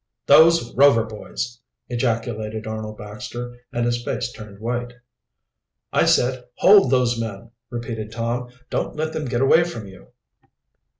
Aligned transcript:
"Those 0.25 0.73
Rover 0.75 1.03
boys!" 1.03 1.59
ejaculated 1.87 2.65
Arnold 2.65 2.97
Baxter, 2.97 3.57
and 3.71 3.85
his 3.85 4.03
face 4.03 4.31
turned 4.31 4.57
white. 4.59 4.93
"I 5.93 6.05
said, 6.05 6.45
Hold 6.55 6.89
those 6.89 7.19
men!" 7.21 7.51
repeated 7.69 8.11
Tom. 8.11 8.49
"Don't 8.71 8.95
let 8.95 9.13
them 9.13 9.25
get 9.25 9.41
away 9.41 9.63
from 9.63 9.85
you." 9.85 10.07